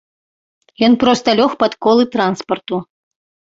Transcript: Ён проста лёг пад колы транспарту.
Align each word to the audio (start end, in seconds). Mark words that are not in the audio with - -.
Ён 0.87 0.93
проста 1.03 1.29
лёг 1.41 1.51
пад 1.61 1.77
колы 1.87 2.03
транспарту. 2.19 2.83